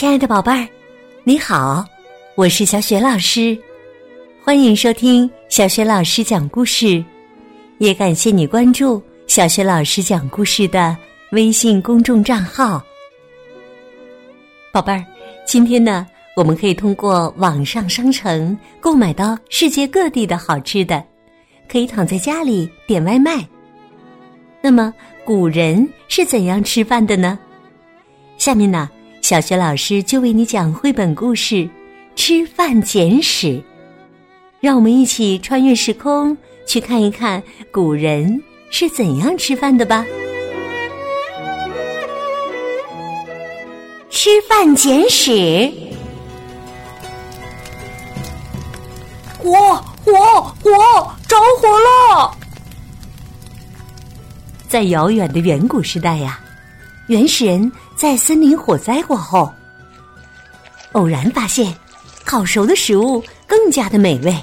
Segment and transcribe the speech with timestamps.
[0.00, 0.66] 亲爱的宝贝儿，
[1.24, 1.84] 你好，
[2.34, 3.54] 我是小雪老师，
[4.42, 7.04] 欢迎收听小雪老师讲故事，
[7.76, 10.96] 也感谢你关注小雪老师讲故事的
[11.32, 12.82] 微信公众账号。
[14.72, 15.04] 宝贝儿，
[15.44, 21.04] 今天呢，我们可以通过网上商城购买到世界各地的好吃的，
[21.70, 23.46] 可以躺在家里点外卖。
[24.62, 24.94] 那么，
[25.26, 27.38] 古人是怎样吃饭的呢？
[28.38, 28.90] 下面呢？
[29.30, 31.54] 小学老师就为你讲绘本故事
[32.16, 33.46] 《吃饭简史》，
[34.58, 40.04] 让我们一起穿越时空，去看一看古人是怎样吃饭的吧。
[44.10, 45.70] 吃饭简史，
[49.38, 49.52] 火
[50.04, 52.36] 火火，着火了！
[54.66, 56.40] 在遥远的远古时代呀，
[57.10, 57.70] 原始人。
[57.96, 59.52] 在森林火灾过后，
[60.92, 61.74] 偶然发现
[62.24, 64.34] 烤熟的食物更加的美味。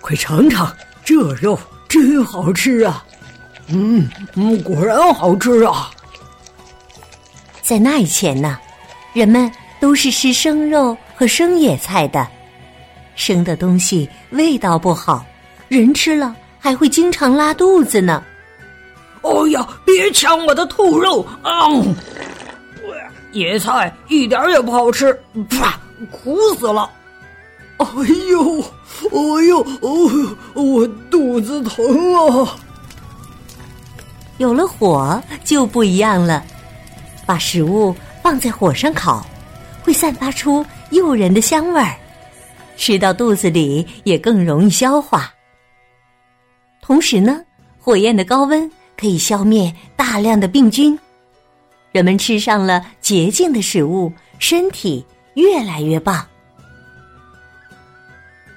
[0.00, 0.72] 快尝尝，
[1.04, 3.04] 这肉真好吃啊！
[3.66, 5.90] 嗯嗯，果然好吃啊！
[7.60, 8.58] 在那以前呢，
[9.12, 12.26] 人们都是吃生肉和生野菜的，
[13.16, 15.26] 生的东西味道不好，
[15.68, 18.22] 人吃了还会经常拉肚子呢。
[19.22, 21.68] 哦呀，别抢我的兔肉啊！
[23.32, 25.12] 野菜一点也不好吃，
[25.48, 25.78] 啪，
[26.10, 26.90] 苦死了！
[27.78, 27.86] 哎
[28.28, 32.56] 呦，哎呦，哦，我肚子疼啊！
[34.38, 36.42] 有了火就不一样了，
[37.24, 39.24] 把食物放在火上烤，
[39.84, 41.94] 会散发出诱人的香味儿，
[42.76, 45.32] 吃到肚子里也更容易消化。
[46.80, 47.40] 同时呢，
[47.78, 48.68] 火焰的高温
[49.00, 50.98] 可以消灭大量的病菌。
[51.90, 55.02] 人们吃上了洁净的食物，身体
[55.34, 56.24] 越来越棒。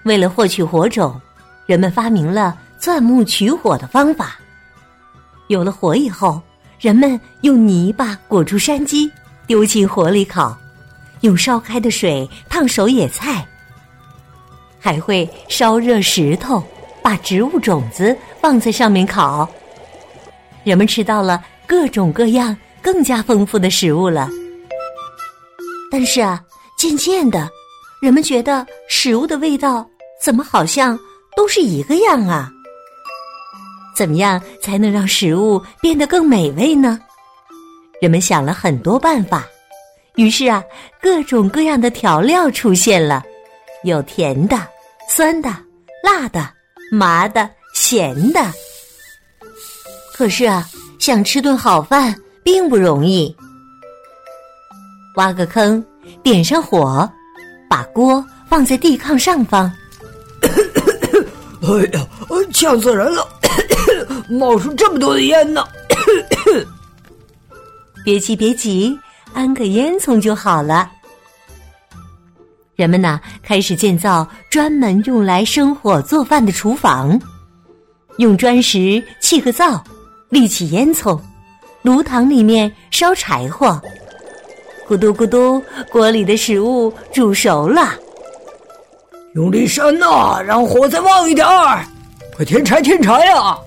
[0.03, 1.17] 为了获取火种，
[1.65, 4.37] 人们发明了钻木取火的方法。
[5.47, 6.41] 有了火以后，
[6.77, 9.09] 人们用泥巴裹住山鸡，
[9.47, 10.53] 丢进火里烤；
[11.21, 13.47] 用烧开的水烫熟野菜，
[14.77, 16.61] 还会烧热石头，
[17.01, 19.49] 把植物种子放在上面烤。
[20.63, 22.55] 人们吃到了各种各样。
[22.83, 24.29] 更加丰富的食物了，
[25.89, 26.43] 但是啊，
[26.77, 27.49] 渐渐的，
[28.01, 29.89] 人们觉得食物的味道
[30.21, 30.99] 怎么好像
[31.33, 32.51] 都是一个样啊？
[33.95, 36.99] 怎么样才能让食物变得更美味呢？
[38.01, 39.47] 人们想了很多办法，
[40.15, 40.61] 于是啊，
[41.01, 43.23] 各种各样的调料出现了，
[43.85, 44.59] 有甜的、
[45.07, 45.49] 酸的、
[46.03, 46.51] 辣的、
[46.91, 48.41] 麻的、咸的。
[50.13, 50.69] 可是啊，
[50.99, 52.15] 想吃顿好饭。
[52.43, 53.33] 并不容易。
[55.15, 55.81] 挖个坑，
[56.21, 57.09] 点上火，
[57.69, 59.71] 把锅放在地炕上方。
[60.41, 62.05] 哎呀，
[62.51, 63.25] 呛死人了！
[64.27, 65.65] 冒出这么多的烟呢！
[68.03, 68.99] 别急，别急，
[69.33, 70.91] 安个烟囱就好了。
[72.75, 77.17] 人们呢，开始建造专门用来生火做饭的厨房，
[78.17, 79.81] 用砖石砌个灶，
[80.33, 81.17] 立起烟囱。
[81.83, 83.79] 炉膛里面烧柴火，
[84.87, 85.61] 咕嘟咕嘟，
[85.91, 87.93] 锅里的食物煮熟了。
[89.35, 91.85] 用力扇呐，让火再旺一点儿！
[92.35, 93.59] 快添柴添柴啊！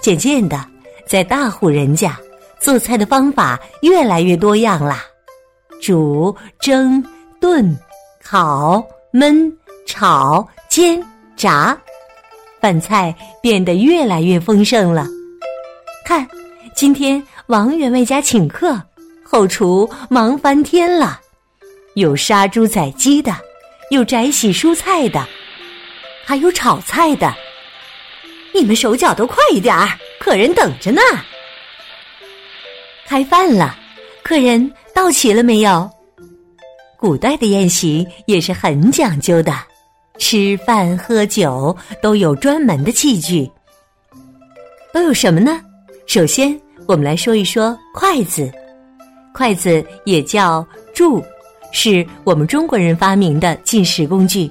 [0.00, 0.58] 渐渐的，
[1.06, 2.18] 在大户人家
[2.60, 5.04] 做菜的方法越来越多样啦，
[5.80, 7.02] 煮、蒸、
[7.40, 7.78] 炖、
[8.24, 9.52] 烤、焖、
[9.86, 11.00] 炒、煎、
[11.36, 11.78] 炸，
[12.60, 15.06] 饭菜变得越来越丰盛了。
[16.04, 16.26] 看。
[16.72, 18.80] 今天王员外家请客，
[19.22, 21.20] 后厨忙翻天了，
[21.94, 23.36] 有杀猪宰鸡的，
[23.90, 25.26] 有摘洗蔬菜的，
[26.24, 27.34] 还有炒菜的。
[28.54, 29.88] 你们手脚都快一点儿，
[30.18, 31.02] 客人等着呢。
[33.06, 33.76] 开饭了，
[34.22, 35.90] 客人到齐了没有？
[36.96, 39.52] 古代的宴席也是很讲究的，
[40.20, 43.50] 吃饭喝酒都有专门的器具，
[44.92, 45.60] 都有什么呢？
[46.06, 46.56] 首先。
[46.86, 48.50] 我们来说一说筷子，
[49.32, 51.22] 筷子也叫箸，
[51.70, 54.50] 是我们中国人发明的进食工具。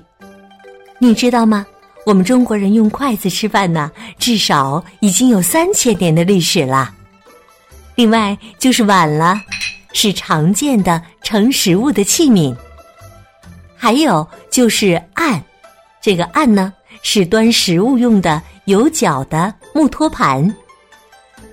[1.00, 1.66] 你知道吗？
[2.06, 6.94] 我们中国人用筷子吃饭呢，至少已经有三千年的历史了。
[7.96, 9.36] 另外就是碗了，
[9.92, 12.56] 是常见的盛食物的器皿。
[13.76, 15.44] 还有就是案，
[16.02, 20.54] 这个案呢是端食物用的有脚的木托盘。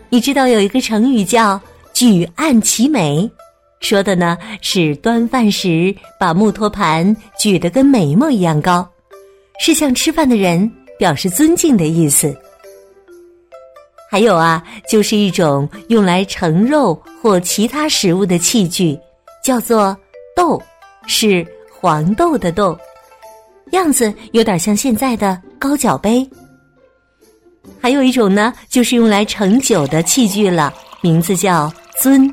[0.08, 1.60] 你知道有一个成语叫
[1.92, 3.28] “举案齐眉”，
[3.80, 8.88] 说的呢是端饭时把木托盘举得跟眉毛一样高，
[9.58, 12.34] 是向吃饭的人表示尊敬的意思。
[14.08, 18.98] 还有啊，就是一种用来盛肉或其他食物的器具，
[19.42, 19.94] 叫做
[20.36, 20.62] 豆，
[21.08, 22.78] 是黄豆的豆，
[23.72, 26.28] 样子有点像现在的高脚杯。
[27.80, 32.32] 还有一种呢，就是用来盛酒的器具了，名字叫樽，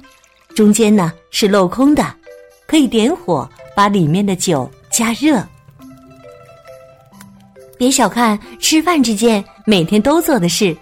[0.55, 2.05] 中间呢是镂空的，
[2.67, 5.43] 可以点火把里面的酒加热。
[7.77, 10.75] 别小看吃饭这件每天都做的事。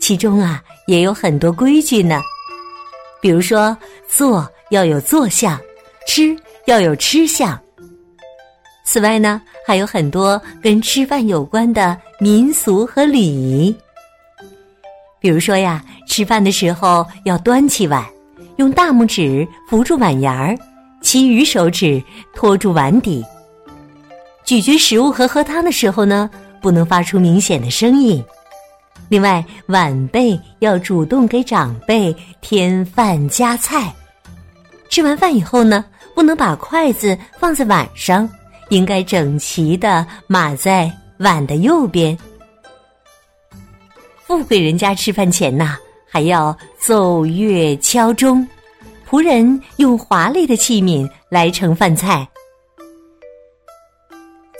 [0.00, 2.20] 其中啊，也有很多规矩呢。
[3.20, 3.76] 比如说，
[4.08, 5.58] 坐要有坐相，
[6.06, 7.58] 吃要有吃相。
[8.90, 13.76] 此外呢，还有很多跟吃饭有关的民俗和礼仪。
[15.20, 18.02] 比如说呀，吃饭的时候要端起碗，
[18.56, 20.56] 用大拇指扶住碗沿儿，
[21.02, 22.02] 其余手指
[22.34, 23.22] 托住碗底。
[24.42, 26.30] 咀嚼食物和喝汤的时候呢，
[26.62, 28.24] 不能发出明显的声音。
[29.10, 33.94] 另外，晚辈要主动给长辈添饭加菜。
[34.88, 38.26] 吃完饭以后呢，不能把筷子放在碗上，
[38.68, 42.16] 应该整齐的码在碗的右边。
[44.26, 45.76] 富贵人家吃饭前呐，
[46.08, 48.46] 还要奏乐敲钟，
[49.08, 52.28] 仆人用华丽的器皿来盛饭菜。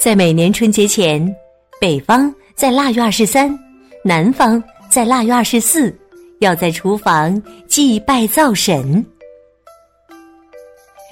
[0.00, 1.34] 在每年春节前，
[1.80, 3.58] 北方在腊月二十三。
[4.04, 5.94] 南方在腊月二十四，
[6.38, 9.04] 要在厨房祭拜灶神。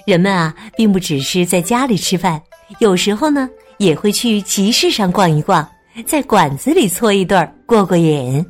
[0.07, 2.41] 人们啊，并不只是在家里吃饭，
[2.79, 3.49] 有时候呢，
[3.79, 5.67] 也会去集市上逛一逛，
[6.05, 8.45] 在馆子里搓一顿过过瘾。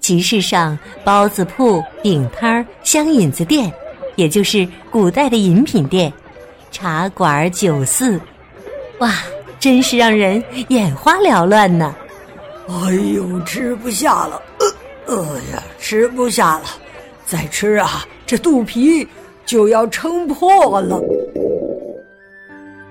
[0.00, 3.72] 集市上，包子铺、饼摊儿、香引子店，
[4.16, 6.12] 也就是古代的饮品店、
[6.70, 8.20] 茶馆、酒肆，
[8.98, 9.14] 哇，
[9.58, 11.94] 真是让人眼花缭乱呢。
[12.68, 14.42] 哎呦，吃不下了！
[15.06, 16.64] 呃，哎呀，吃不下了！
[17.26, 19.06] 再吃啊，这肚皮
[19.46, 21.00] 就要撑破了。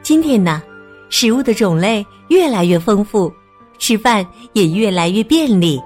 [0.04, 0.62] 今天呢，
[1.10, 3.32] 食物的种类越来越丰富，
[3.80, 5.82] 吃饭也越来越便利。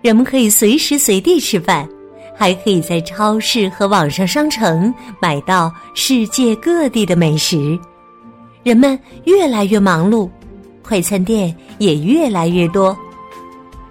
[0.00, 1.86] 人们可以随时随地吃饭，
[2.34, 7.78] 还可以在超市和网上商城买到世界各地的美食。
[8.62, 10.28] 人们越来越忙碌。
[10.82, 12.96] 快餐店也越来越多，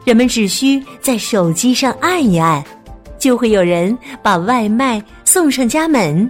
[0.03, 2.63] 人们只需在手机上按一按，
[3.19, 6.27] 就会有人把外卖送上家门。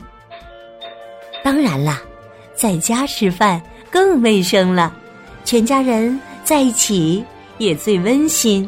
[1.42, 2.02] 当然啦，
[2.58, 3.62] 在家吃饭
[3.92, 4.92] 更卫生了，
[5.46, 7.24] 全家人在一起
[7.60, 8.68] 也最温馨。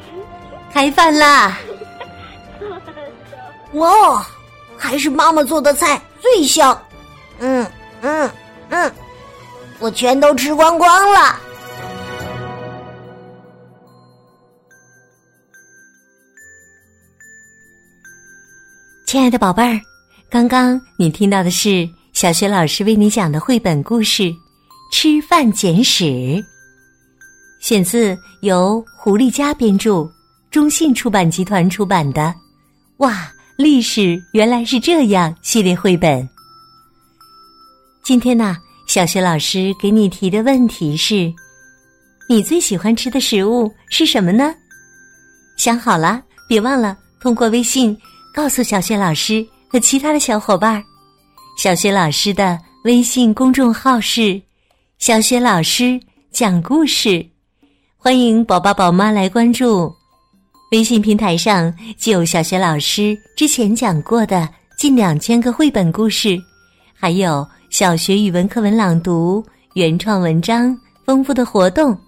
[0.72, 1.58] 开饭啦！
[3.74, 4.26] 哇，
[4.76, 6.80] 还是妈妈做的菜最香。
[7.40, 7.66] 嗯
[8.00, 8.30] 嗯
[8.70, 8.92] 嗯。
[9.78, 11.38] 我全都吃光光了，
[19.06, 19.78] 亲爱的宝贝儿，
[20.30, 21.86] 刚刚你听到的是
[22.16, 24.22] 小学老师为你讲的绘本故事
[24.90, 26.04] 《吃饭简史》，
[27.60, 30.10] 选自由胡丽佳编著，
[30.50, 32.22] 中信出版集团出版的
[33.04, 36.26] 《哇，历史原来是这样》系列绘本。
[38.02, 38.56] 今天呢？
[38.86, 41.30] 小学老师给你提的问题是：
[42.30, 44.54] 你最喜欢吃的食物是什么呢？
[45.58, 47.94] 想好了，别忘了通过微信
[48.32, 50.82] 告诉小学老师和其他的小伙伴儿。
[51.56, 54.40] 小学老师的微信公众号是
[55.00, 55.98] “小学老师
[56.30, 57.26] 讲故事”，
[57.96, 59.90] 欢迎宝宝宝妈来关注。
[60.70, 64.46] 微信平台上就有小学老师之前讲过的
[64.76, 66.38] 近两千个绘本故事，
[66.94, 67.46] 还有。
[67.68, 69.44] 小学语文课文朗读、
[69.74, 71.98] 原创文章、丰富的活动，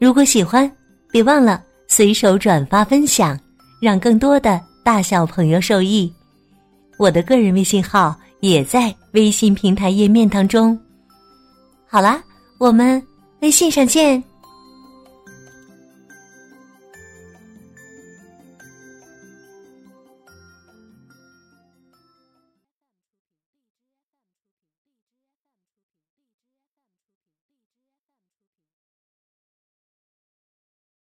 [0.00, 0.68] 如果喜欢，
[1.12, 3.38] 别忘了随手转发分享，
[3.80, 6.10] 让更多的大小朋友受益。
[6.96, 10.78] 我的个人微信号也在微信平台页面当中。
[11.86, 12.22] 好啦，
[12.58, 13.02] 我们
[13.40, 14.22] 微信上见。